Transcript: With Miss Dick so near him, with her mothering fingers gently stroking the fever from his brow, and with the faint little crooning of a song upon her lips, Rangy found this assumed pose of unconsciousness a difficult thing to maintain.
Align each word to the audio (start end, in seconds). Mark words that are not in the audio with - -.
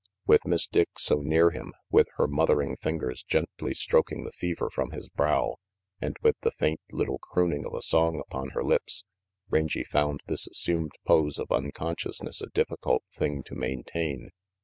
With 0.25 0.47
Miss 0.47 0.65
Dick 0.65 0.89
so 0.97 1.17
near 1.21 1.51
him, 1.51 1.73
with 1.91 2.07
her 2.17 2.27
mothering 2.27 2.75
fingers 2.75 3.21
gently 3.21 3.75
stroking 3.75 4.23
the 4.23 4.31
fever 4.31 4.67
from 4.71 4.89
his 4.89 5.09
brow, 5.09 5.57
and 6.01 6.17
with 6.23 6.35
the 6.41 6.49
faint 6.49 6.81
little 6.91 7.19
crooning 7.19 7.67
of 7.67 7.75
a 7.75 7.83
song 7.83 8.19
upon 8.19 8.49
her 8.55 8.63
lips, 8.63 9.03
Rangy 9.51 9.83
found 9.83 10.21
this 10.25 10.47
assumed 10.47 10.93
pose 11.05 11.37
of 11.37 11.51
unconsciousness 11.51 12.41
a 12.41 12.47
difficult 12.47 13.03
thing 13.15 13.43
to 13.43 13.53
maintain. 13.53 14.31